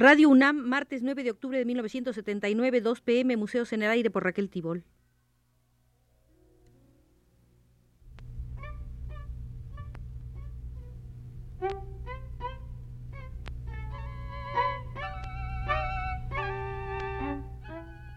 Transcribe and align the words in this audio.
Radio 0.00 0.28
UNAM, 0.28 0.58
martes 0.58 1.02
9 1.02 1.24
de 1.24 1.32
octubre 1.32 1.58
de 1.58 1.64
1979, 1.64 2.80
2 2.80 3.00
pm, 3.00 3.36
Museos 3.36 3.72
en 3.72 3.82
el 3.82 3.90
Aire 3.90 4.12
por 4.12 4.22
Raquel 4.22 4.48
Tibol. 4.48 4.84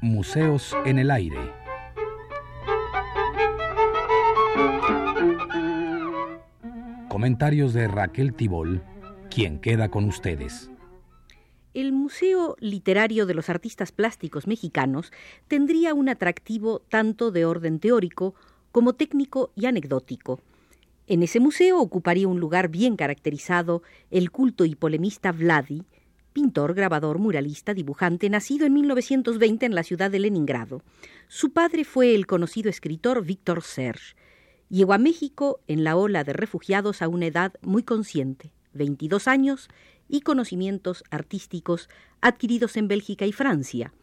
Museos 0.01 0.77
en 0.85 0.99
el 0.99 1.09
Aire. 1.09 1.51
Comentarios 7.09 7.73
de 7.73 7.87
Raquel 7.87 8.35
Tibol, 8.35 8.83
quien 9.31 9.59
queda 9.59 9.89
con 9.89 10.05
ustedes. 10.05 10.71
El 11.73 11.93
Museo 11.93 12.57
Literario 12.59 13.25
de 13.25 13.33
los 13.33 13.49
Artistas 13.49 13.93
Plásticos 13.93 14.45
Mexicanos 14.45 15.13
tendría 15.47 15.93
un 15.93 16.09
atractivo 16.09 16.81
tanto 16.89 17.31
de 17.31 17.45
orden 17.45 17.79
teórico 17.79 18.35
como 18.73 18.91
técnico 18.91 19.53
y 19.55 19.67
anecdótico. 19.67 20.41
En 21.07 21.23
ese 21.23 21.39
museo 21.39 21.79
ocuparía 21.79 22.27
un 22.27 22.41
lugar 22.41 22.67
bien 22.67 22.97
caracterizado 22.97 23.83
el 24.09 24.31
culto 24.31 24.65
y 24.65 24.75
polemista 24.75 25.31
Vladi, 25.31 25.85
pintor, 26.33 26.73
grabador, 26.73 27.19
muralista, 27.19 27.73
dibujante, 27.73 28.29
nacido 28.29 28.65
en 28.65 28.73
1920 28.73 29.65
en 29.65 29.73
la 29.73 29.83
ciudad 29.83 30.11
de 30.11 30.19
Leningrado. 30.19 30.83
Su 31.29 31.53
padre 31.53 31.85
fue 31.85 32.15
el 32.15 32.27
conocido 32.27 32.69
escritor 32.69 33.23
Víctor 33.23 33.63
Serge. 33.63 34.15
Llegó 34.67 34.91
a 34.91 34.97
México 34.97 35.61
en 35.67 35.85
la 35.85 35.95
ola 35.95 36.25
de 36.25 36.33
refugiados 36.33 37.01
a 37.01 37.07
una 37.07 37.27
edad 37.27 37.53
muy 37.61 37.83
consciente, 37.83 38.51
22 38.73 39.27
años, 39.27 39.69
y 40.11 40.21
conocimientos 40.21 41.03
artísticos 41.09 41.89
adquiridos 42.19 42.77
en 42.77 42.87
Bélgica 42.87 43.25
y 43.25 43.31
Francia. 43.31 43.93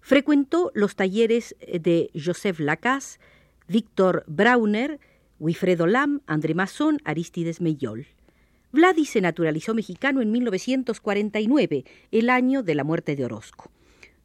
Frecuentó 0.00 0.70
los 0.74 0.96
talleres 0.96 1.56
de 1.60 2.10
Joseph 2.14 2.60
Lacasse, 2.60 3.18
Víctor 3.66 4.24
Brauner, 4.26 5.00
Wilfredo 5.38 5.86
Lam, 5.86 6.22
André 6.26 6.54
Masson, 6.54 6.98
Aristides 7.04 7.60
Meyol. 7.60 8.06
Vladi 8.70 9.04
se 9.04 9.20
naturalizó 9.20 9.74
mexicano 9.74 10.22
en 10.22 10.30
1949, 10.30 11.84
el 12.12 12.30
año 12.30 12.62
de 12.62 12.74
la 12.74 12.84
muerte 12.84 13.16
de 13.16 13.24
Orozco. 13.24 13.70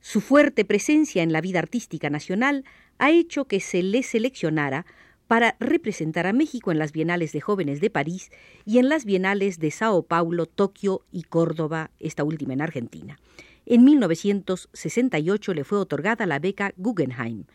Su 0.01 0.21
fuerte 0.21 0.65
presencia 0.65 1.23
en 1.23 1.31
la 1.31 1.41
vida 1.41 1.59
artística 1.59 2.09
nacional 2.09 2.65
ha 2.97 3.11
hecho 3.11 3.45
que 3.45 3.59
se 3.59 3.81
le 3.81 4.03
seleccionara 4.03 4.85
para 5.27 5.55
representar 5.59 6.27
a 6.27 6.33
México 6.33 6.71
en 6.71 6.79
las 6.79 6.91
Bienales 6.91 7.31
de 7.31 7.41
Jóvenes 7.41 7.81
de 7.81 7.89
París 7.89 8.31
y 8.65 8.77
en 8.77 8.89
las 8.89 9.05
Bienales 9.05 9.59
de 9.59 9.71
Sao 9.71 10.03
Paulo, 10.03 10.45
Tokio 10.45 11.05
y 11.11 11.23
Córdoba, 11.23 11.91
esta 11.99 12.23
última 12.23 12.53
en 12.53 12.61
Argentina. 12.61 13.19
En 13.65 13.83
1968 13.83 15.53
le 15.53 15.63
fue 15.63 15.77
otorgada 15.79 16.25
la 16.25 16.39
beca 16.39 16.73
Guggenheim. 16.77 17.45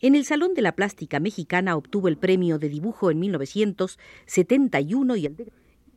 En 0.00 0.14
el 0.16 0.24
Salón 0.24 0.54
de 0.54 0.62
la 0.62 0.72
Plástica 0.72 1.20
Mexicana 1.20 1.76
obtuvo 1.76 2.08
el 2.08 2.18
premio 2.18 2.58
de 2.58 2.68
dibujo 2.68 3.10
en 3.10 3.20
1971 3.20 5.16
y 5.16 5.26
el 5.26 5.36
de 5.36 5.52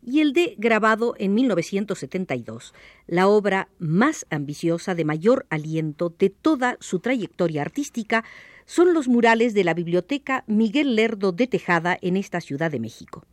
y 0.07 0.21
el 0.21 0.31
de 0.31 0.55
grabado 0.57 1.15
en 1.17 1.33
1972, 1.33 2.73
la 3.07 3.27
obra 3.27 3.67
más 3.77 4.25
ambiciosa 4.29 4.95
de 4.95 5.03
mayor 5.03 5.45
aliento 5.49 6.15
de 6.17 6.29
toda 6.29 6.77
su 6.79 6.99
trayectoria 6.99 7.61
artística, 7.61 8.23
son 8.67 8.93
los 8.93 9.07
murales 9.07 9.55
de 9.55 9.63
la 9.63 9.73
Biblioteca 9.73 10.43
Miguel 10.45 10.95
Lerdo 10.95 11.31
de 11.31 11.47
Tejada 11.47 11.97
en 12.01 12.17
esta 12.17 12.41
Ciudad 12.41 12.69
de 12.69 12.81
México. 12.81 13.25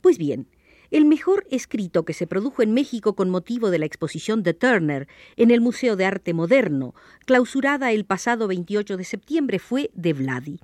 Pues 0.00 0.16
bien, 0.18 0.46
el 0.90 1.04
mejor 1.04 1.46
escrito 1.50 2.04
que 2.04 2.14
se 2.14 2.28
produjo 2.28 2.62
en 2.62 2.72
México 2.72 3.14
con 3.14 3.28
motivo 3.28 3.70
de 3.70 3.80
la 3.80 3.86
exposición 3.86 4.42
de 4.42 4.54
Turner 4.54 5.08
en 5.36 5.50
el 5.50 5.60
Museo 5.60 5.96
de 5.96 6.06
Arte 6.06 6.32
Moderno, 6.32 6.94
clausurada 7.26 7.90
el 7.92 8.06
pasado 8.06 8.46
28 8.46 8.96
de 8.96 9.04
septiembre, 9.04 9.58
fue 9.58 9.90
de 9.94 10.12
Vladi, 10.12 10.60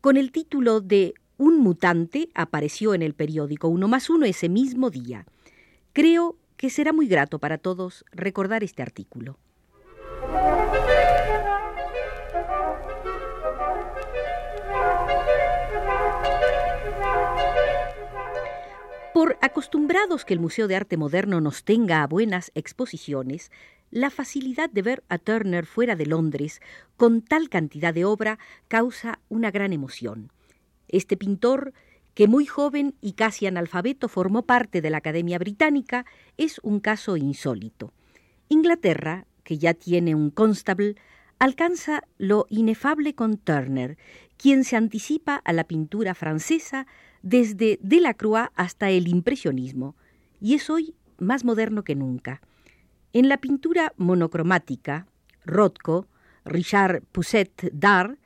con 0.00 0.16
el 0.16 0.30
título 0.30 0.80
de 0.80 1.14
un 1.36 1.58
mutante 1.58 2.30
apareció 2.34 2.94
en 2.94 3.02
el 3.02 3.14
periódico 3.14 3.66
Uno 3.66 3.88
más 3.88 4.08
Uno 4.08 4.24
ese 4.24 4.48
mismo 4.48 4.88
día. 4.88 5.26
Creo 5.92 6.36
que 6.56 6.70
será 6.70 6.92
muy 6.92 7.08
grato 7.08 7.40
para 7.40 7.58
todos 7.58 8.04
recordar 8.12 8.62
este 8.62 8.82
artículo. 8.82 9.36
Por 19.22 19.38
acostumbrados 19.40 20.24
que 20.24 20.34
el 20.34 20.40
Museo 20.40 20.66
de 20.66 20.74
Arte 20.74 20.96
Moderno 20.96 21.40
nos 21.40 21.62
tenga 21.62 22.02
a 22.02 22.08
buenas 22.08 22.50
exposiciones, 22.56 23.52
la 23.92 24.10
facilidad 24.10 24.68
de 24.68 24.82
ver 24.82 25.04
a 25.08 25.18
Turner 25.18 25.64
fuera 25.64 25.94
de 25.94 26.06
Londres 26.06 26.60
con 26.96 27.22
tal 27.22 27.48
cantidad 27.48 27.94
de 27.94 28.04
obra 28.04 28.40
causa 28.66 29.20
una 29.28 29.52
gran 29.52 29.72
emoción. 29.72 30.32
Este 30.88 31.16
pintor, 31.16 31.72
que 32.14 32.26
muy 32.26 32.46
joven 32.46 32.96
y 33.00 33.12
casi 33.12 33.46
analfabeto 33.46 34.08
formó 34.08 34.42
parte 34.42 34.80
de 34.80 34.90
la 34.90 34.98
Academia 34.98 35.38
Británica, 35.38 36.04
es 36.36 36.58
un 36.64 36.80
caso 36.80 37.16
insólito. 37.16 37.92
Inglaterra, 38.48 39.28
que 39.44 39.56
ya 39.56 39.72
tiene 39.72 40.16
un 40.16 40.30
constable, 40.30 40.96
alcanza 41.38 42.02
lo 42.18 42.46
inefable 42.48 43.14
con 43.14 43.36
Turner, 43.36 43.98
quien 44.36 44.64
se 44.64 44.74
anticipa 44.74 45.36
a 45.36 45.52
la 45.52 45.62
pintura 45.62 46.16
francesa 46.16 46.88
desde 47.22 47.78
Delacroix 47.82 48.50
hasta 48.54 48.90
el 48.90 49.08
impresionismo, 49.08 49.96
y 50.40 50.54
es 50.54 50.68
hoy 50.70 50.94
más 51.18 51.44
moderno 51.44 51.84
que 51.84 51.94
nunca. 51.94 52.40
En 53.12 53.28
la 53.28 53.38
pintura 53.38 53.92
monocromática, 53.96 55.06
Rothko, 55.44 56.08
Richard 56.44 57.02
Pousset 57.12 57.70
d'Art, 57.72 58.18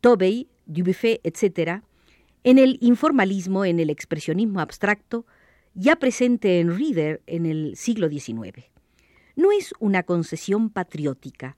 Tobey, 0.00 0.48
Dubuffet, 0.66 1.20
etc., 1.24 1.82
en 2.42 2.58
el 2.58 2.78
informalismo, 2.80 3.66
en 3.66 3.80
el 3.80 3.90
expresionismo 3.90 4.60
abstracto, 4.60 5.26
ya 5.74 5.96
presente 5.96 6.60
en 6.60 6.76
Reader 6.76 7.22
en 7.26 7.44
el 7.44 7.76
siglo 7.76 8.08
XIX. 8.08 8.70
No 9.36 9.52
es 9.52 9.74
una 9.78 10.02
concesión 10.02 10.70
patriótica, 10.70 11.56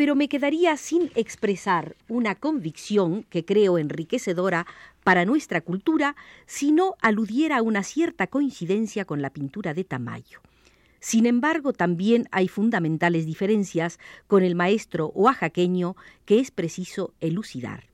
pero 0.00 0.14
me 0.14 0.30
quedaría 0.30 0.78
sin 0.78 1.10
expresar 1.14 1.94
una 2.08 2.34
convicción 2.34 3.22
que 3.24 3.44
creo 3.44 3.76
enriquecedora 3.76 4.66
para 5.04 5.26
nuestra 5.26 5.60
cultura 5.60 6.16
si 6.46 6.72
no 6.72 6.94
aludiera 7.02 7.58
a 7.58 7.62
una 7.62 7.82
cierta 7.82 8.26
coincidencia 8.26 9.04
con 9.04 9.20
la 9.20 9.28
pintura 9.28 9.74
de 9.74 9.84
Tamayo. 9.84 10.40
Sin 11.00 11.26
embargo, 11.26 11.74
también 11.74 12.28
hay 12.30 12.48
fundamentales 12.48 13.26
diferencias 13.26 13.98
con 14.26 14.42
el 14.42 14.54
maestro 14.54 15.08
oaxaqueño 15.08 15.96
que 16.24 16.40
es 16.40 16.50
preciso 16.50 17.12
elucidar. 17.20 17.89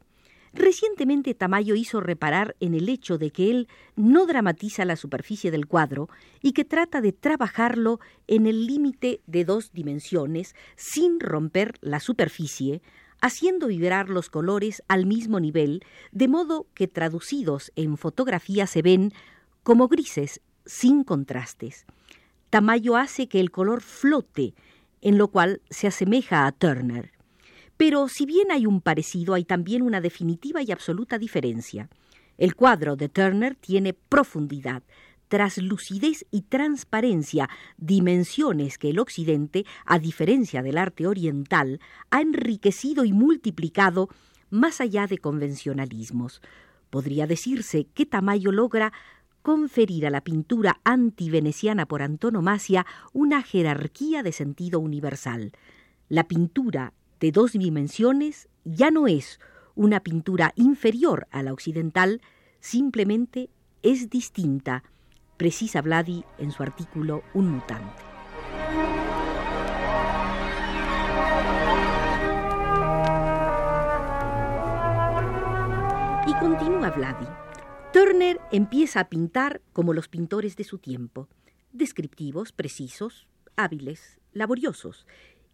Recientemente 0.56 1.34
Tamayo 1.34 1.74
hizo 1.74 2.00
reparar 2.00 2.56
en 2.60 2.74
el 2.74 2.88
hecho 2.88 3.18
de 3.18 3.30
que 3.30 3.50
él 3.50 3.68
no 3.94 4.24
dramatiza 4.24 4.86
la 4.86 4.96
superficie 4.96 5.50
del 5.50 5.66
cuadro 5.66 6.08
y 6.40 6.52
que 6.52 6.64
trata 6.64 7.02
de 7.02 7.12
trabajarlo 7.12 8.00
en 8.26 8.46
el 8.46 8.66
límite 8.66 9.20
de 9.26 9.44
dos 9.44 9.72
dimensiones 9.74 10.54
sin 10.74 11.20
romper 11.20 11.74
la 11.82 12.00
superficie, 12.00 12.80
haciendo 13.20 13.66
vibrar 13.66 14.08
los 14.08 14.30
colores 14.30 14.82
al 14.88 15.04
mismo 15.04 15.40
nivel, 15.40 15.84
de 16.10 16.26
modo 16.26 16.66
que 16.72 16.88
traducidos 16.88 17.70
en 17.76 17.98
fotografía 17.98 18.66
se 18.66 18.80
ven 18.80 19.12
como 19.62 19.88
grises, 19.88 20.40
sin 20.64 21.04
contrastes. 21.04 21.84
Tamayo 22.48 22.96
hace 22.96 23.28
que 23.28 23.40
el 23.40 23.50
color 23.50 23.82
flote, 23.82 24.54
en 25.02 25.18
lo 25.18 25.28
cual 25.28 25.60
se 25.68 25.86
asemeja 25.86 26.46
a 26.46 26.52
Turner. 26.52 27.15
Pero 27.76 28.08
si 28.08 28.26
bien 28.26 28.50
hay 28.50 28.66
un 28.66 28.80
parecido, 28.80 29.34
hay 29.34 29.44
también 29.44 29.82
una 29.82 30.00
definitiva 30.00 30.62
y 30.62 30.72
absoluta 30.72 31.18
diferencia. 31.18 31.88
El 32.38 32.54
cuadro 32.54 32.96
de 32.96 33.08
Turner 33.08 33.54
tiene 33.54 33.92
profundidad, 33.92 34.82
traslucidez 35.28 36.26
y 36.30 36.42
transparencia, 36.42 37.48
dimensiones 37.76 38.78
que 38.78 38.90
el 38.90 38.98
Occidente, 38.98 39.64
a 39.84 39.98
diferencia 39.98 40.62
del 40.62 40.78
arte 40.78 41.06
oriental, 41.06 41.80
ha 42.10 42.20
enriquecido 42.20 43.04
y 43.04 43.12
multiplicado 43.12 44.08
más 44.50 44.80
allá 44.80 45.06
de 45.06 45.18
convencionalismos. 45.18 46.40
Podría 46.90 47.26
decirse 47.26 47.86
que 47.92 48.06
Tamayo 48.06 48.52
logra 48.52 48.92
conferir 49.42 50.06
a 50.06 50.10
la 50.10 50.22
pintura 50.22 50.80
antiveneciana 50.84 51.86
por 51.86 52.02
antonomasia 52.02 52.86
una 53.12 53.42
jerarquía 53.42 54.22
de 54.22 54.32
sentido 54.32 54.80
universal. 54.80 55.52
La 56.08 56.26
pintura 56.28 56.92
de 57.26 57.32
dos 57.32 57.54
dimensiones 57.54 58.48
ya 58.64 58.92
no 58.92 59.08
es 59.08 59.40
una 59.74 59.98
pintura 59.98 60.52
inferior 60.54 61.26
a 61.32 61.42
la 61.42 61.52
occidental, 61.52 62.22
simplemente 62.60 63.50
es 63.82 64.10
distinta, 64.10 64.84
precisa 65.36 65.82
Vladi 65.82 66.24
en 66.38 66.52
su 66.52 66.62
artículo 66.62 67.24
Un 67.34 67.50
mutante. 67.50 68.00
Y 76.28 76.32
continúa 76.38 76.90
Vladi. 76.90 77.26
Turner 77.92 78.40
empieza 78.52 79.00
a 79.00 79.08
pintar 79.08 79.62
como 79.72 79.94
los 79.94 80.06
pintores 80.06 80.54
de 80.54 80.62
su 80.62 80.78
tiempo, 80.78 81.26
descriptivos, 81.72 82.52
precisos, 82.52 83.26
hábiles, 83.56 84.20
laboriosos, 84.32 85.06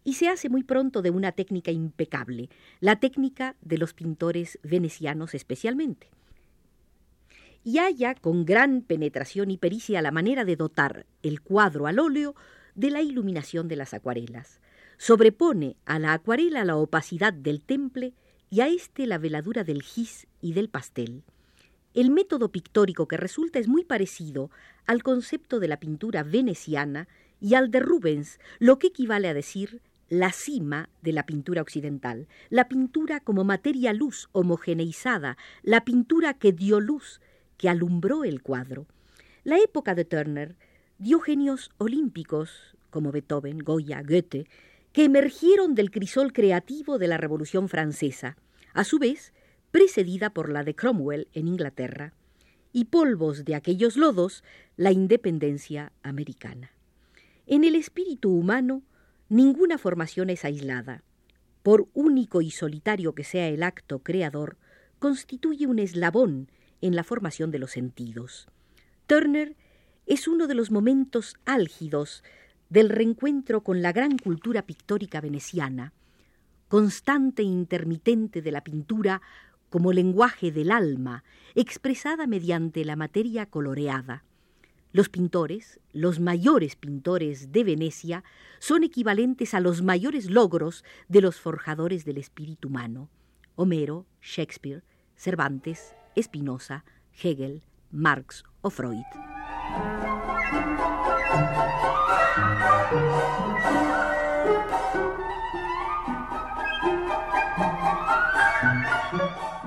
y 0.03 0.13
se 0.13 0.29
hace 0.29 0.49
muy 0.49 0.63
pronto 0.63 1.01
de 1.01 1.09
una 1.09 1.31
técnica 1.31 1.71
impecable, 1.71 2.49
la 2.79 2.99
técnica 2.99 3.55
de 3.61 3.77
los 3.77 3.93
pintores 3.93 4.59
venecianos 4.63 5.33
especialmente. 5.33 6.09
Y 7.63 7.77
haya 7.77 8.13
con 8.15 8.45
gran 8.45 8.81
penetración 8.81 9.49
y 9.49 9.57
pericia 9.57 10.01
la 10.01 10.11
manera 10.11 10.43
de 10.43 10.57
dotar 10.57 11.05
el 11.21 11.41
cuadro 11.41 11.87
al 11.87 11.99
óleo 11.99 12.35
de 12.75 12.91
la 12.91 13.01
iluminación 13.01 13.67
de 13.67 13.77
las 13.77 13.93
acuarelas. 13.93 14.59
Sobrepone 14.97 15.77
a 15.85 15.99
la 15.99 16.13
acuarela 16.13 16.65
la 16.65 16.75
opacidad 16.75 17.33
del 17.33 17.63
temple 17.63 18.13
y 18.49 18.61
a 18.61 18.67
éste 18.67 19.07
la 19.07 19.17
veladura 19.17 19.63
del 19.63 19.81
gis 19.81 20.27
y 20.41 20.53
del 20.53 20.69
pastel. 20.69 21.23
El 21.93 22.11
método 22.11 22.51
pictórico 22.51 23.07
que 23.07 23.17
resulta 23.17 23.59
es 23.59 23.67
muy 23.67 23.83
parecido 23.83 24.49
al 24.85 25.03
concepto 25.03 25.59
de 25.59 25.67
la 25.67 25.77
pintura 25.77 26.23
veneciana 26.23 27.07
y 27.39 27.55
al 27.55 27.71
de 27.71 27.79
Rubens, 27.79 28.39
lo 28.59 28.79
que 28.79 28.87
equivale 28.87 29.27
a 29.27 29.33
decir 29.33 29.81
la 30.09 30.31
cima 30.31 30.89
de 31.01 31.13
la 31.13 31.25
pintura 31.25 31.61
occidental, 31.61 32.27
la 32.49 32.67
pintura 32.67 33.19
como 33.19 33.43
materia 33.43 33.93
luz 33.93 34.29
homogeneizada, 34.31 35.37
la 35.61 35.85
pintura 35.85 36.33
que 36.33 36.51
dio 36.51 36.79
luz, 36.79 37.21
que 37.57 37.69
alumbró 37.69 38.23
el 38.23 38.41
cuadro. 38.41 38.85
La 39.43 39.57
época 39.59 39.95
de 39.95 40.05
Turner 40.05 40.55
dio 40.97 41.19
genios 41.19 41.71
olímpicos, 41.77 42.75
como 42.89 43.11
Beethoven, 43.11 43.59
Goya, 43.59 44.01
Goethe, 44.03 44.47
que 44.91 45.05
emergieron 45.05 45.73
del 45.73 45.89
crisol 45.89 46.31
creativo 46.31 46.99
de 46.99 47.07
la 47.07 47.17
Revolución 47.17 47.67
Francesa, 47.67 48.37
a 48.73 48.83
su 48.83 48.99
vez 48.99 49.33
precedida 49.71 50.29
por 50.29 50.49
la 50.49 50.63
de 50.63 50.75
Cromwell 50.75 51.27
en 51.33 51.47
Inglaterra, 51.47 52.13
y 52.71 52.85
polvos 52.85 53.43
de 53.43 53.55
aquellos 53.55 53.97
lodos 53.97 54.43
la 54.77 54.91
independencia 54.91 55.91
americana. 56.03 56.71
En 57.47 57.63
el 57.63 57.75
espíritu 57.75 58.31
humano, 58.31 58.83
ninguna 59.33 59.79
formación 59.79 60.29
es 60.29 60.45
aislada. 60.45 61.03
Por 61.63 61.89
único 61.93 62.41
y 62.41 62.51
solitario 62.51 63.15
que 63.15 63.23
sea 63.23 63.47
el 63.47 63.63
acto 63.63 63.99
creador, 63.99 64.57
constituye 64.99 65.65
un 65.65 65.79
eslabón 65.79 66.51
en 66.81 66.95
la 66.95 67.03
formación 67.03 67.49
de 67.49 67.57
los 67.57 67.71
sentidos. 67.71 68.47
Turner 69.07 69.55
es 70.05 70.27
uno 70.27 70.45
de 70.45 70.53
los 70.53 70.69
momentos 70.69 71.35
álgidos 71.45 72.23
del 72.69 72.89
reencuentro 72.89 73.63
con 73.63 73.81
la 73.81 73.91
gran 73.91 74.17
cultura 74.19 74.67
pictórica 74.67 75.19
veneciana, 75.19 75.93
constante 76.67 77.41
e 77.41 77.45
intermitente 77.45 78.41
de 78.41 78.51
la 78.51 78.63
pintura 78.63 79.21
como 79.69 79.93
lenguaje 79.93 80.51
del 80.51 80.69
alma, 80.71 81.23
expresada 81.55 82.27
mediante 82.27 82.85
la 82.85 82.95
materia 82.95 83.47
coloreada. 83.47 84.25
Los 84.93 85.09
pintores, 85.09 85.79
los 85.91 86.19
mayores 86.19 86.75
pintores 86.75 87.51
de 87.51 87.63
Venecia, 87.63 88.23
son 88.59 88.83
equivalentes 88.83 89.55
a 89.55 89.59
los 89.59 89.81
mayores 89.81 90.29
logros 90.29 90.85
de 91.07 91.19
los 91.19 91.39
forjadores 91.39 92.05
del 92.05 92.19
espíritu 92.19 92.67
humano. 92.67 93.09
Homero, 93.55 94.05
Shakespeare, 94.21 94.83
Cervantes, 95.15 95.95
Spinoza, 96.15 96.85
Hegel, 97.11 97.63
Marx 97.89 98.43
o 98.61 98.69
Freud. 98.69 99.01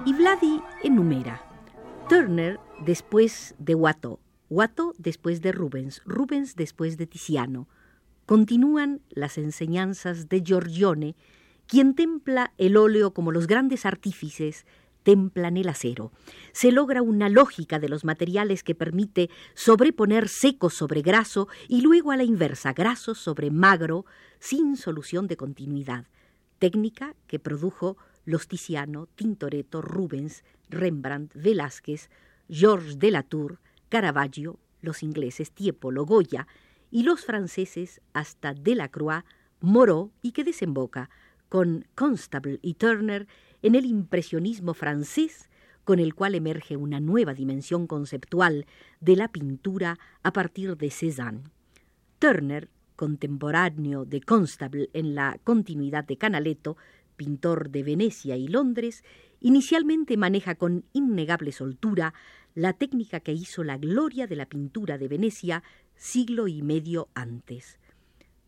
Y 0.04 0.12
Vladi 0.12 0.62
enumera. 0.84 1.42
Turner 2.08 2.60
después 2.84 3.56
de 3.58 3.74
Watteau, 3.74 4.20
Watteau 4.48 4.94
después 4.98 5.42
de 5.42 5.52
Rubens, 5.52 6.02
Rubens 6.04 6.54
después 6.56 6.96
de 6.96 7.06
Tiziano. 7.06 7.68
Continúan 8.26 9.00
las 9.10 9.38
enseñanzas 9.38 10.28
de 10.28 10.42
Giorgione, 10.42 11.16
quien 11.66 11.94
templa 11.94 12.52
el 12.58 12.76
óleo 12.76 13.12
como 13.12 13.32
los 13.32 13.46
grandes 13.46 13.86
artífices 13.86 14.66
templan 15.06 15.56
el 15.56 15.68
acero. 15.68 16.10
Se 16.50 16.72
logra 16.72 17.00
una 17.00 17.28
lógica 17.28 17.78
de 17.78 17.88
los 17.88 18.04
materiales 18.04 18.64
que 18.64 18.74
permite 18.74 19.30
sobreponer 19.54 20.28
seco 20.28 20.68
sobre 20.68 21.00
graso 21.00 21.46
y 21.68 21.80
luego 21.80 22.10
a 22.10 22.16
la 22.16 22.24
inversa, 22.24 22.72
graso 22.72 23.14
sobre 23.14 23.52
magro, 23.52 24.04
sin 24.40 24.76
solución 24.76 25.28
de 25.28 25.36
continuidad. 25.36 26.06
Técnica 26.58 27.14
que 27.28 27.38
produjo 27.38 27.96
los 28.24 28.48
Tiziano, 28.48 29.06
Tintoretto, 29.14 29.80
Rubens, 29.80 30.42
Rembrandt, 30.68 31.32
Velázquez, 31.34 32.10
Georges 32.48 32.98
de 32.98 33.12
Latour, 33.12 33.60
Caravaggio, 33.88 34.58
los 34.80 35.02
ingleses 35.02 35.52
Tiepolo, 35.52 36.04
Goya 36.04 36.46
y 36.90 37.02
los 37.02 37.24
franceses 37.24 38.00
hasta 38.12 38.54
Delacroix, 38.54 39.24
Moreau 39.60 40.12
y 40.22 40.32
que 40.32 40.44
desemboca 40.44 41.10
con 41.48 41.86
Constable 41.94 42.58
y 42.62 42.74
Turner 42.74 43.26
en 43.62 43.74
el 43.74 43.86
impresionismo 43.86 44.74
francés 44.74 45.48
con 45.84 46.00
el 46.00 46.14
cual 46.14 46.34
emerge 46.34 46.76
una 46.76 46.98
nueva 46.98 47.32
dimensión 47.32 47.86
conceptual 47.86 48.66
de 49.00 49.14
la 49.14 49.28
pintura 49.28 49.98
a 50.24 50.32
partir 50.32 50.76
de 50.76 50.90
Cézanne. 50.90 51.44
Turner, 52.18 52.68
contemporáneo 52.96 54.04
de 54.04 54.20
Constable 54.20 54.90
en 54.94 55.14
la 55.14 55.38
continuidad 55.44 56.04
de 56.04 56.18
Canaletto, 56.18 56.76
pintor 57.14 57.70
de 57.70 57.84
Venecia 57.84 58.36
y 58.36 58.48
Londres, 58.48 59.04
inicialmente 59.46 60.16
maneja 60.16 60.56
con 60.56 60.84
innegable 60.92 61.52
soltura 61.52 62.14
la 62.56 62.72
técnica 62.72 63.20
que 63.20 63.30
hizo 63.30 63.62
la 63.62 63.78
gloria 63.78 64.26
de 64.26 64.34
la 64.34 64.46
pintura 64.46 64.98
de 64.98 65.06
Venecia 65.06 65.62
siglo 65.94 66.48
y 66.48 66.62
medio 66.62 67.10
antes. 67.14 67.78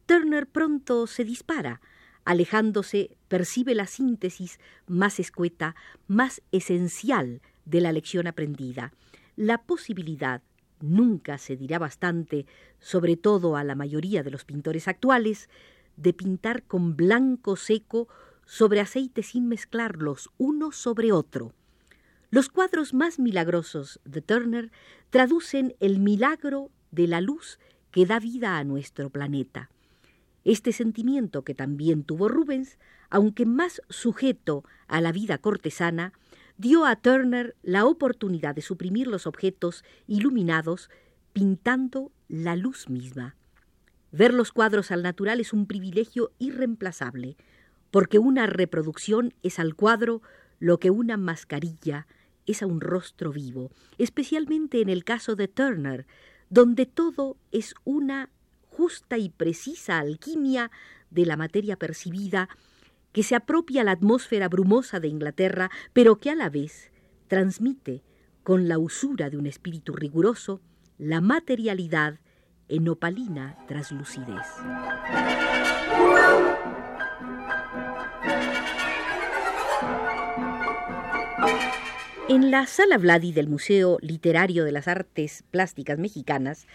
Turner 0.06 0.49
pronto 0.49 1.06
se 1.06 1.23
dispara, 1.23 1.81
alejándose, 2.25 3.17
percibe 3.29 3.77
la 3.77 3.87
síntesis 3.87 4.59
más 4.89 5.21
escueta, 5.21 5.77
más 6.09 6.43
esencial 6.50 7.43
de 7.65 7.81
la 7.81 7.93
lección 7.93 8.27
aprendida, 8.27 8.93
la 9.37 9.62
posibilidad, 9.62 10.43
nunca 10.81 11.39
se 11.39 11.56
dirá 11.56 11.79
bastante, 11.79 12.44
sobre 12.81 13.17
todo 13.17 13.55
a 13.55 13.62
la 13.62 13.77
mayoría 13.77 14.25
de 14.25 14.33
los 14.33 14.44
pintores 14.44 14.89
actuales, 14.89 15.49
de 15.97 16.12
pintar 16.12 16.65
con 16.65 16.97
blanco 16.97 17.55
seco 17.55 18.09
sobre 18.49 18.81
aceite 18.81 19.23
sin 19.23 19.47
mezclarlos 19.47 20.31
uno 20.39 20.73
sobre 20.73 21.12
otro, 21.12 21.53
los 22.31 22.49
cuadros 22.49 22.95
más 22.95 23.19
milagrosos 23.19 24.00
de 24.05 24.23
Turner 24.23 24.73
traducen 25.11 25.77
el 25.81 25.99
milagro 25.99 26.70
de 26.91 27.06
la 27.06 27.20
luz 27.20 27.58
que 27.91 28.06
da 28.06 28.19
vida 28.19 28.56
a 28.56 28.65
nuestro 28.65 29.11
planeta. 29.11 29.70
Este 30.44 30.72
sentimiento 30.72 31.43
que 31.43 31.55
también 31.55 32.05
tuvo 32.05 32.29
Rubens, 32.29 32.79
aunque 33.11 33.44
más 33.46 33.82
sujeto 33.91 34.65
a 34.89 35.01
la 35.01 35.13
vida 35.13 35.39
cortesana, 35.39 36.13
dio 36.56 36.87
a 36.87 36.96
Turner 36.96 37.55
la 37.63 37.84
oportunidad 37.84 38.55
de 38.55 38.63
suprimir 38.63 39.08
los 39.08 39.27
objetos 39.27 39.84
iluminados 40.06 40.91
pintando 41.32 42.13
la 42.29 42.56
luz 42.56 42.89
misma. 42.89 43.37
Ver 44.11 44.32
los 44.32 44.53
cuadros 44.53 44.91
al 44.91 45.03
natural 45.03 45.41
es 45.41 45.53
un 45.53 45.67
privilegio 45.67 46.32
irreemplazable, 46.39 47.37
porque 47.91 48.19
una 48.19 48.47
reproducción 48.47 49.35
es 49.43 49.59
al 49.59 49.75
cuadro 49.75 50.23
lo 50.59 50.79
que 50.79 50.91
una 50.91 51.17
mascarilla 51.17 52.07
es 52.47 52.63
a 52.63 52.67
un 52.67 52.81
rostro 52.81 53.33
vivo, 53.33 53.71
especialmente 53.99 54.81
en 54.81 54.89
el 54.89 55.05
caso 55.05 55.37
de 55.37 55.49
Turner, 55.49 56.07
donde 56.51 56.87
todo 56.87 57.37
es 57.53 57.75
una 57.85 58.31
justa 58.69 59.19
y 59.19 59.29
precisa 59.29 59.99
alquimia 59.99 60.71
de 61.11 61.27
la 61.27 61.37
materia 61.37 61.77
percibida 61.77 62.49
que 63.13 63.23
se 63.23 63.35
apropia 63.35 63.85
la 63.85 63.93
atmósfera 63.93 64.49
brumosa 64.49 65.01
de 65.01 65.09
Inglaterra, 65.09 65.71
pero 65.93 66.17
que 66.17 66.31
a 66.31 66.35
la 66.35 66.51
vez 66.51 66.91
transmite, 67.27 68.03
con 68.43 68.69
la 68.69 68.79
usura 68.79 69.29
de 69.29 69.37
un 69.37 69.47
espíritu 69.47 69.93
riguroso, 69.93 70.63
la 70.97 71.21
materialidad 71.21 72.19
en 72.69 72.89
opalina 72.89 73.59
traslucidez. 73.67 74.47
En 82.29 82.51
la 82.51 82.67
sala 82.67 82.99
Vladi 82.99 83.33
del 83.33 83.49
Museo 83.49 83.99
Literario 84.01 84.65
de 84.65 84.73
las 84.73 84.89
Artes 84.89 85.45
Plásticas 85.51 85.99
Mexicanas 85.99 86.67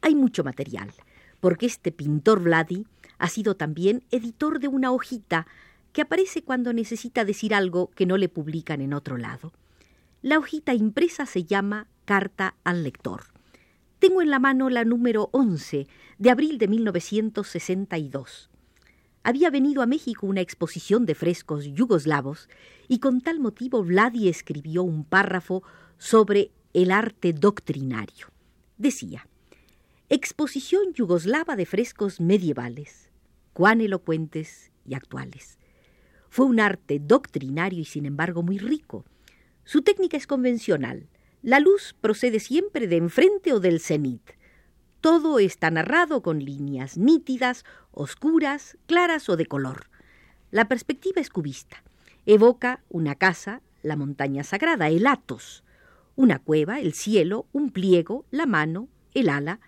hay 0.00 0.14
mucho 0.14 0.44
material, 0.44 0.92
porque 1.40 1.66
este 1.66 1.92
pintor 1.92 2.42
Vladi 2.42 2.86
ha 3.18 3.28
sido 3.28 3.56
también 3.56 4.04
editor 4.10 4.60
de 4.60 4.68
una 4.68 4.92
hojita 4.92 5.46
que 5.92 6.02
aparece 6.02 6.42
cuando 6.42 6.72
necesita 6.72 7.24
decir 7.24 7.54
algo 7.54 7.90
que 7.90 8.06
no 8.06 8.16
le 8.16 8.28
publican 8.28 8.80
en 8.80 8.92
otro 8.92 9.16
lado. 9.16 9.52
La 10.20 10.38
hojita 10.38 10.74
impresa 10.74 11.24
se 11.24 11.44
llama 11.44 11.86
Carta 12.04 12.56
al 12.64 12.82
Lector. 12.82 13.24
Tengo 13.98 14.20
en 14.20 14.30
la 14.30 14.38
mano 14.38 14.68
la 14.68 14.84
número 14.84 15.30
11 15.32 15.86
de 16.18 16.30
abril 16.30 16.58
de 16.58 16.68
1962 16.68 18.51
había 19.22 19.50
venido 19.50 19.82
a 19.82 19.86
México 19.86 20.26
una 20.26 20.40
exposición 20.40 21.06
de 21.06 21.14
frescos 21.14 21.64
yugoslavos 21.66 22.48
y 22.88 22.98
con 22.98 23.20
tal 23.20 23.40
motivo 23.40 23.82
Vladi 23.84 24.28
escribió 24.28 24.82
un 24.82 25.04
párrafo 25.04 25.62
sobre 25.98 26.50
el 26.72 26.90
arte 26.90 27.32
doctrinario. 27.32 28.28
Decía, 28.78 29.26
Exposición 30.08 30.92
yugoslava 30.92 31.56
de 31.56 31.64
frescos 31.64 32.20
medievales, 32.20 33.10
cuán 33.52 33.80
elocuentes 33.80 34.70
y 34.84 34.94
actuales. 34.94 35.58
Fue 36.28 36.44
un 36.46 36.60
arte 36.60 36.98
doctrinario 36.98 37.80
y 37.80 37.84
sin 37.84 38.04
embargo 38.04 38.42
muy 38.42 38.58
rico. 38.58 39.04
Su 39.64 39.82
técnica 39.82 40.16
es 40.16 40.26
convencional. 40.26 41.08
La 41.42 41.60
luz 41.60 41.94
procede 42.00 42.40
siempre 42.40 42.88
de 42.88 42.96
enfrente 42.96 43.52
o 43.52 43.60
del 43.60 43.80
cenit. 43.80 44.32
Todo 45.02 45.40
está 45.40 45.68
narrado 45.72 46.22
con 46.22 46.44
líneas 46.44 46.96
nítidas, 46.96 47.64
oscuras, 47.90 48.78
claras 48.86 49.28
o 49.28 49.36
de 49.36 49.46
color. 49.46 49.90
La 50.52 50.68
perspectiva 50.68 51.20
es 51.20 51.28
cubista. 51.28 51.82
Evoca 52.24 52.84
una 52.88 53.16
casa, 53.16 53.62
la 53.82 53.96
montaña 53.96 54.44
sagrada, 54.44 54.88
el 54.90 55.08
Atos, 55.08 55.64
una 56.14 56.38
cueva, 56.38 56.78
el 56.78 56.92
cielo, 56.92 57.48
un 57.50 57.72
pliego, 57.72 58.26
la 58.30 58.46
mano, 58.46 58.88
el 59.12 59.28
ala, 59.28 59.58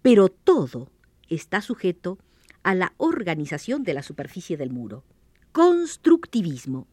pero 0.00 0.30
todo 0.30 0.90
está 1.28 1.60
sujeto 1.60 2.18
a 2.62 2.74
la 2.74 2.94
organización 2.96 3.82
de 3.82 3.92
la 3.92 4.02
superficie 4.02 4.56
del 4.56 4.70
muro. 4.70 5.04
Constructivismo. 5.52 6.86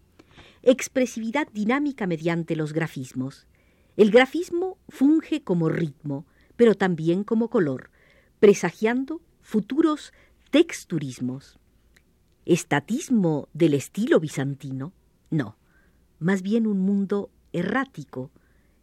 Expresividad 0.61 1.47
dinámica 1.53 2.05
mediante 2.05 2.57
los 2.57 2.73
grafismos. 2.73 3.47
El 3.95 4.11
grafismo 4.11 4.77
funge 4.89 5.41
como 5.41 5.69
ritmo, 5.69 6.25
pero 6.57 6.75
también 6.75 7.23
como 7.23 7.49
color, 7.49 7.89
presagiando 8.39 9.21
futuros 9.41 10.11
texturismos. 10.51 11.57
¿Estatismo 12.45 13.47
del 13.53 13.73
estilo 13.73 14.19
bizantino? 14.19 14.93
No, 15.29 15.57
más 16.19 16.41
bien 16.41 16.67
un 16.67 16.79
mundo 16.79 17.29
errático, 17.53 18.31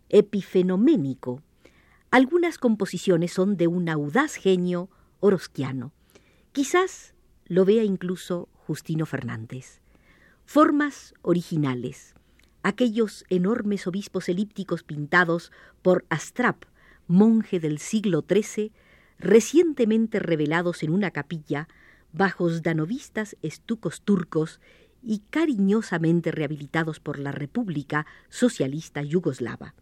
epifenoménico. 0.08 1.42
Algunas 2.10 2.58
composiciones 2.58 3.32
son 3.32 3.56
de 3.56 3.66
un 3.66 3.88
audaz 3.88 4.34
genio 4.34 4.88
orosquiano. 5.20 5.92
Quizás 6.52 7.14
lo 7.46 7.64
vea 7.64 7.84
incluso 7.84 8.48
Justino 8.66 9.06
Fernández. 9.06 9.80
Formas 10.44 11.14
originales. 11.22 12.14
Aquellos 12.62 13.24
enormes 13.28 13.86
obispos 13.86 14.28
elípticos 14.28 14.82
pintados 14.84 15.52
por 15.82 16.04
Astrap, 16.08 16.64
monje 17.06 17.60
del 17.60 17.78
siglo 17.78 18.24
XIII, 18.28 18.72
recientemente 19.18 20.18
revelados 20.18 20.82
en 20.82 20.90
una 20.90 21.10
capilla, 21.10 21.68
bajos 22.12 22.62
danovistas 22.62 23.36
estucos 23.42 24.02
turcos 24.02 24.60
y 25.02 25.20
cariñosamente 25.30 26.30
rehabilitados 26.30 27.00
por 27.00 27.18
la 27.18 27.32
República 27.32 28.06
Socialista 28.28 29.02
Yugoslava. 29.02 29.74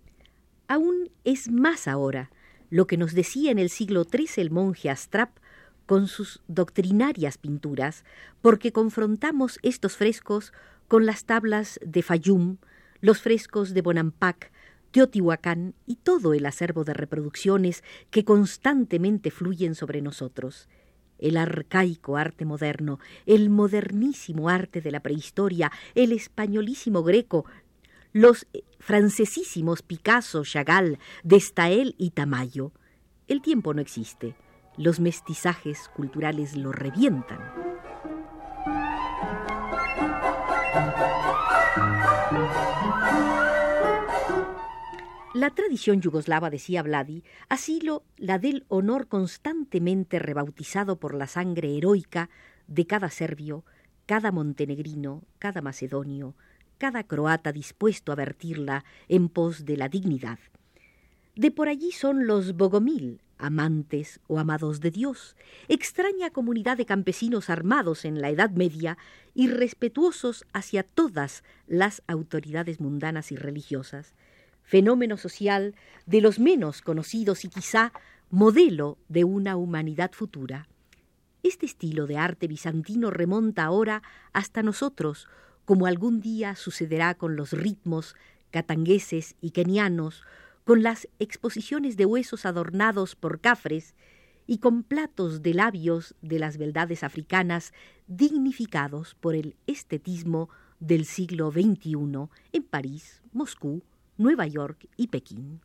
Aún 0.67 1.11
es 1.25 1.51
más 1.51 1.87
ahora 1.87 2.31
lo 2.71 2.87
que 2.87 2.97
nos 2.97 3.15
decía 3.15 3.51
en 3.51 3.59
el 3.59 3.69
siglo 3.69 4.05
XIII 4.05 4.43
el 4.43 4.51
monje 4.51 4.91
Astrap 4.91 5.37
con 5.87 6.09
sus 6.09 6.43
doctrinarias 6.49 7.39
pinturas, 7.39 8.05
porque 8.41 8.73
confrontamos 8.73 9.59
estos 9.63 9.97
frescos 9.97 10.53
con 10.89 11.05
las 11.05 11.25
tablas 11.25 11.79
de 11.85 12.03
Fayum, 12.03 12.57
los 13.01 13.21
frescos 13.21 13.75
de 13.75 13.83
Bonampak, 13.83 14.51
Teotihuacán 14.93 15.75
y 15.87 15.97
todo 15.97 16.35
el 16.35 16.47
acervo 16.47 16.85
de 16.85 16.95
reproducciones 16.95 17.83
que 18.11 18.25
constantemente 18.25 19.31
fluyen 19.31 19.75
sobre 19.75 20.01
nosotros. 20.03 20.69
El 21.19 21.37
arcaico 21.37 22.17
arte 22.17 22.45
moderno, 22.45 23.01
el 23.27 23.51
modernísimo 23.51 24.49
arte 24.49 24.81
de 24.81 24.91
la 24.93 25.01
prehistoria, 25.01 25.73
el 25.95 26.13
españolísimo 26.13 27.03
greco, 27.03 27.45
los 28.13 28.47
francesísimos 28.79 29.83
Picasso, 29.83 30.45
Chagall, 30.45 30.99
Destael 31.25 31.95
y 31.99 32.11
Tamayo. 32.11 32.73
El 33.27 33.43
tiempo 33.43 33.75
no 33.75 33.81
existe 33.81 34.37
los 34.77 35.01
mestizajes 35.01 35.91
culturales 35.95 36.57
lo 36.57 36.73
revientan. 36.73 37.72
La 45.43 45.51
tradición 45.51 46.01
yugoslava, 46.01 46.51
decía 46.51 46.85
Vladi, 46.85 47.25
asilo 47.49 48.05
la 48.17 48.39
del 48.39 48.65
honor 48.69 49.09
constantemente 49.09 50.21
rebautizado 50.21 51.01
por 51.01 51.17
la 51.17 51.27
sangre 51.27 51.77
heroica 51.77 52.31
de 52.69 52.87
cada 52.87 53.11
serbio, 53.11 53.65
cada 54.07 54.31
montenegrino, 54.31 55.25
cada 55.41 55.61
macedonio, 55.61 56.37
cada 56.79 57.03
croata 57.03 57.51
dispuesto 57.51 58.13
a 58.13 58.15
vertirla 58.15 58.85
en 59.09 59.29
pos 59.29 59.65
de 59.65 59.77
la 59.77 59.89
dignidad. 59.89 60.39
De 61.35 61.51
por 61.51 61.67
allí 61.67 61.91
son 61.91 62.29
los 62.29 62.55
bogomil, 62.57 63.21
amantes 63.37 64.21
o 64.29 64.39
amados 64.39 64.79
de 64.79 64.93
Dios, 64.93 65.35
extraña 65.67 66.31
comunidad 66.31 66.77
de 66.77 66.87
campesinos 66.87 67.51
armados 67.51 68.05
en 68.05 68.21
la 68.21 68.31
Edad 68.31 68.51
Media 68.51 68.97
y 69.35 69.49
respetuosos 69.49 70.47
hacia 70.53 70.85
todas 70.85 71.43
las 71.67 72.01
autoridades 72.07 72.79
mundanas 72.79 73.33
y 73.33 73.37
religiosas, 73.37 74.15
fenómeno 74.63 75.17
social 75.17 75.75
de 76.07 76.21
los 76.21 76.39
menos 76.39 76.83
conocidos 76.83 77.45
y 77.45 77.49
quizá 77.49 77.93
modelo 78.31 78.99
de 79.09 79.25
una 79.25 79.57
humanidad 79.57 80.13
futura. 80.13 80.69
Este 81.43 81.67
estilo 81.67 82.07
de 82.07 82.19
arte 82.19 82.47
bizantino 82.47 83.11
remonta 83.11 83.65
ahora 83.65 84.03
hasta 84.33 84.63
nosotros, 84.63 85.29
como 85.65 85.87
algún 85.87 86.21
día 86.21 86.55
sucederá 86.55 87.15
con 87.15 87.37
los 87.37 87.53
ritmos 87.53 88.15
catangueses 88.51 89.35
y 89.41 89.51
kenianos, 89.51 90.23
con 90.65 90.83
las 90.83 91.09
exposiciones 91.19 91.97
de 91.97 92.07
huesos 92.07 92.47
adornados 92.47 93.17
por 93.17 93.41
cafres 93.41 93.95
y 94.47 94.59
con 94.59 94.83
platos 94.83 95.43
de 95.43 95.55
labios 95.55 96.15
de 96.23 96.39
las 96.39 96.59
beldades 96.59 97.03
africanas 97.03 97.73
dignificados 98.07 99.15
por 99.15 99.35
el 99.35 99.57
estetismo 99.67 100.49
del 100.79 101.05
siglo 101.05 101.51
XXI 101.51 102.29
en 102.53 102.63
París, 102.63 103.23
Moscú, 103.33 103.83
Nueva 104.17 104.47
York 104.47 104.89
y 104.97 105.09
Pekín. 105.09 105.61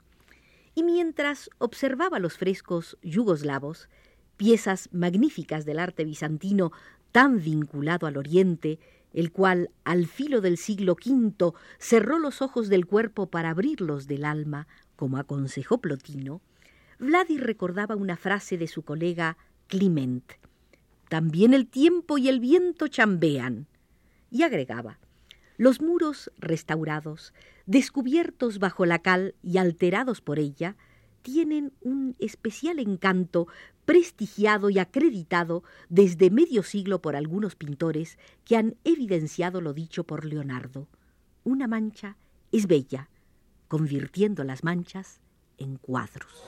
Y 0.75 0.84
mientras 0.84 1.50
observaba 1.58 2.20
los 2.20 2.38
frescos 2.38 2.98
yugoslavos, 3.01 3.89
piezas 4.38 4.89
magníficas 4.92 5.66
del 5.66 5.80
arte 5.80 6.06
bizantino 6.06 6.72
tan 7.12 7.42
vinculado 7.42 8.08
al 8.08 8.18
Oriente, 8.18 8.80
el 9.13 9.32
cual 9.32 9.72
al 9.84 10.06
filo 10.06 10.42
del 10.42 10.58
siglo 10.58 10.94
V 10.94 11.54
cerró 11.80 12.20
los 12.20 12.42
ojos 12.42 12.70
del 12.70 12.86
cuerpo 12.86 13.27
para 13.27 13.50
abrirlos 13.50 14.08
del 14.08 14.25
alma, 14.25 14.68
como 14.96 15.18
aconsejó 15.18 15.80
Plotino, 15.80 16.42
Vladi 17.00 17.38
recordaba 17.38 17.96
una 17.96 18.18
frase 18.18 18.58
de 18.58 18.68
su 18.68 18.82
colega 18.82 19.38
Clement. 19.68 20.34
También 21.10 21.54
el 21.54 21.68
tiempo 21.68 22.18
y 22.18 22.27
el 22.27 22.39
viento 22.39 22.88
chambean. 22.88 23.68
Y 24.32 24.44
agregaba, 24.44 25.00
los 25.58 25.82
muros 25.82 26.32
restaurados, 26.38 27.34
descubiertos 27.66 28.60
bajo 28.60 28.86
la 28.86 29.00
cal 29.00 29.36
y 29.44 29.58
alterados 29.58 30.22
por 30.22 30.40
ella, 30.40 30.76
tienen 31.22 31.74
un 31.82 32.16
especial 32.20 32.80
encanto 32.80 33.48
prestigiado 33.86 34.70
y 34.70 34.80
acreditado 34.80 35.64
desde 35.90 36.30
medio 36.30 36.64
siglo 36.64 37.02
por 37.02 37.16
algunos 37.16 37.56
pintores 37.56 38.18
que 38.46 38.56
han 38.56 38.76
evidenciado 38.84 39.60
lo 39.62 39.74
dicho 39.74 40.06
por 40.06 40.26
Leonardo. 40.26 40.88
Una 41.44 41.68
mancha 41.68 42.18
es 42.52 42.68
bella, 42.68 43.10
convirtiendo 43.68 44.44
las 44.44 44.64
manchas 44.64 45.20
en 45.58 45.78
cuadros. 45.78 46.46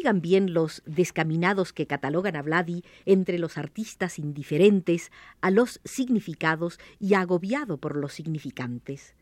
Oigan 0.00 0.22
bien 0.22 0.54
los 0.54 0.82
descaminados 0.86 1.74
que 1.74 1.86
catalogan 1.86 2.34
a 2.34 2.40
Vladi 2.40 2.84
entre 3.04 3.38
los 3.38 3.58
artistas 3.58 4.18
indiferentes 4.18 5.12
a 5.42 5.50
los 5.50 5.78
significados 5.84 6.80
y 6.98 7.12
agobiado 7.12 7.76
por 7.76 7.96
los 7.96 8.14
significantes 8.14 9.14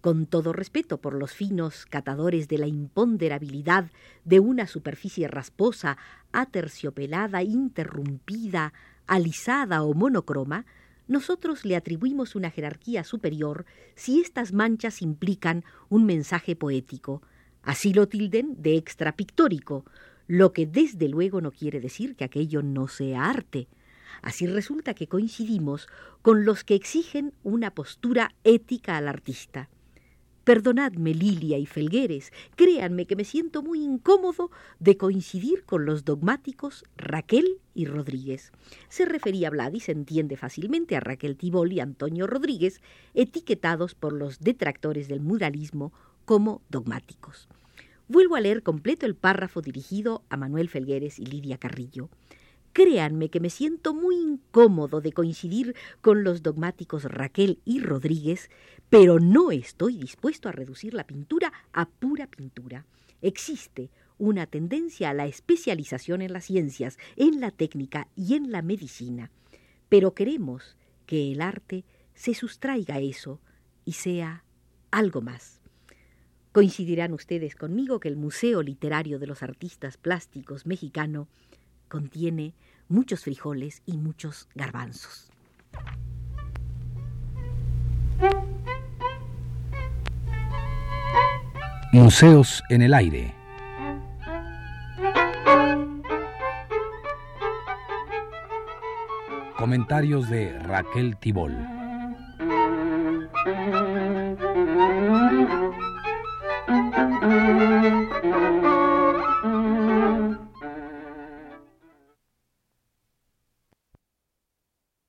con 0.00 0.26
todo 0.26 0.52
respeto 0.52 1.00
por 1.00 1.14
los 1.14 1.32
finos 1.32 1.86
catadores 1.86 2.46
de 2.46 2.58
la 2.58 2.66
imponderabilidad 2.66 3.90
de 4.24 4.38
una 4.38 4.66
superficie 4.66 5.28
rasposa, 5.28 5.96
aterciopelada, 6.30 7.42
interrumpida, 7.42 8.74
alisada 9.06 9.82
o 9.82 9.94
monocroma, 9.94 10.66
nosotros 11.08 11.64
le 11.64 11.74
atribuimos 11.74 12.36
una 12.36 12.50
jerarquía 12.50 13.02
superior 13.02 13.64
si 13.94 14.20
estas 14.20 14.52
manchas 14.52 15.00
implican 15.00 15.64
un 15.88 16.04
mensaje 16.04 16.54
poético. 16.54 17.22
Así 17.64 17.92
lo 17.92 18.08
tilden 18.08 18.60
de 18.62 18.76
extrapictórico, 18.76 19.84
lo 20.26 20.52
que 20.52 20.66
desde 20.66 21.08
luego 21.08 21.40
no 21.40 21.50
quiere 21.50 21.80
decir 21.80 22.14
que 22.14 22.24
aquello 22.24 22.62
no 22.62 22.88
sea 22.88 23.24
arte. 23.24 23.68
Así 24.22 24.46
resulta 24.46 24.94
que 24.94 25.08
coincidimos 25.08 25.88
con 26.22 26.44
los 26.44 26.64
que 26.64 26.74
exigen 26.74 27.32
una 27.42 27.72
postura 27.72 28.34
ética 28.44 28.96
al 28.96 29.08
artista. 29.08 29.68
Perdonadme, 30.44 31.14
Lilia 31.14 31.56
y 31.56 31.64
Felgueres, 31.64 32.30
créanme 32.54 33.06
que 33.06 33.16
me 33.16 33.24
siento 33.24 33.62
muy 33.62 33.82
incómodo 33.82 34.50
de 34.78 34.98
coincidir 34.98 35.64
con 35.64 35.86
los 35.86 36.04
dogmáticos 36.04 36.84
Raquel 36.98 37.60
y 37.74 37.86
Rodríguez. 37.86 38.52
Se 38.90 39.06
refería 39.06 39.48
a 39.48 39.70
y 39.70 39.80
se 39.80 39.92
entiende 39.92 40.36
fácilmente 40.36 40.96
a 40.96 41.00
Raquel 41.00 41.38
Tibol 41.38 41.72
y 41.72 41.80
Antonio 41.80 42.26
Rodríguez, 42.26 42.82
etiquetados 43.14 43.94
por 43.94 44.12
los 44.12 44.38
detractores 44.38 45.08
del 45.08 45.20
muralismo 45.20 45.94
como 46.24 46.62
dogmáticos. 46.68 47.48
Vuelvo 48.06 48.36
a 48.36 48.40
leer 48.40 48.62
completo 48.62 49.06
el 49.06 49.14
párrafo 49.14 49.62
dirigido 49.62 50.24
a 50.28 50.36
Manuel 50.36 50.68
Felgueres 50.68 51.18
y 51.18 51.26
Lidia 51.26 51.58
Carrillo. 51.58 52.10
Créanme 52.74 53.30
que 53.30 53.40
me 53.40 53.50
siento 53.50 53.94
muy 53.94 54.16
incómodo 54.16 55.00
de 55.00 55.12
coincidir 55.12 55.74
con 56.00 56.24
los 56.24 56.42
dogmáticos 56.42 57.04
Raquel 57.04 57.60
y 57.64 57.80
Rodríguez, 57.80 58.50
pero 58.90 59.20
no 59.20 59.52
estoy 59.52 59.96
dispuesto 59.96 60.48
a 60.48 60.52
reducir 60.52 60.92
la 60.92 61.06
pintura 61.06 61.52
a 61.72 61.86
pura 61.86 62.26
pintura. 62.26 62.84
Existe 63.22 63.90
una 64.18 64.46
tendencia 64.46 65.10
a 65.10 65.14
la 65.14 65.26
especialización 65.26 66.20
en 66.20 66.32
las 66.32 66.44
ciencias, 66.44 66.98
en 67.16 67.40
la 67.40 67.50
técnica 67.50 68.08
y 68.14 68.34
en 68.34 68.52
la 68.52 68.60
medicina, 68.60 69.30
pero 69.88 70.14
queremos 70.14 70.76
que 71.06 71.32
el 71.32 71.40
arte 71.40 71.84
se 72.14 72.34
sustraiga 72.34 72.96
a 72.96 73.00
eso 73.00 73.40
y 73.84 73.92
sea 73.92 74.44
algo 74.90 75.20
más. 75.20 75.63
Coincidirán 76.54 77.12
ustedes 77.12 77.56
conmigo 77.56 77.98
que 77.98 78.06
el 78.06 78.14
Museo 78.14 78.62
Literario 78.62 79.18
de 79.18 79.26
los 79.26 79.42
Artistas 79.42 79.96
Plásticos 79.96 80.66
Mexicano 80.66 81.26
contiene 81.88 82.54
muchos 82.88 83.24
frijoles 83.24 83.82
y 83.86 83.96
muchos 83.96 84.48
garbanzos. 84.54 85.32
Museos 91.92 92.62
en 92.70 92.82
el 92.82 92.94
aire. 92.94 93.34
Comentarios 99.58 100.30
de 100.30 100.56
Raquel 100.60 101.16
Tibol. 101.16 101.73